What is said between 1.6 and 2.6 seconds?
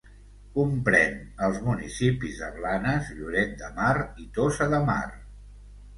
municipis de